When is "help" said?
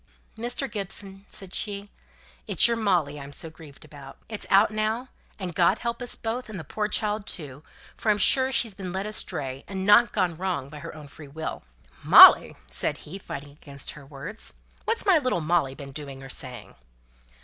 5.77-6.01